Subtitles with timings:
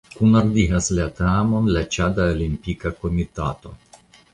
[0.19, 3.79] Kunordigas la teamon la Ĉada Olimpika Komitato.